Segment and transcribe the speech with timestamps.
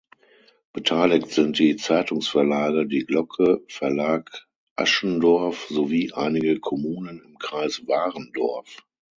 [0.73, 8.83] Beteiligt sind die Zeitungsverlage Die Glocke, Verlag Aschendorff sowie einige Kommunen im Kreis Warendorf.